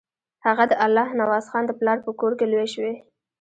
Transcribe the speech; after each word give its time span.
هغه 0.45 0.63
د 0.71 0.73
الله 0.85 1.07
نوازخان 1.19 1.63
د 1.67 1.71
پلار 1.79 1.97
په 2.05 2.11
کور 2.19 2.31
کې 2.39 2.45
لوی 2.51 2.67
شوی. 2.73 2.93